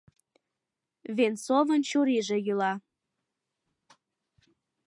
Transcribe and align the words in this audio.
—Венцовын 1.17 1.81
чурийже 1.89 2.37
йӱла. 2.45 2.73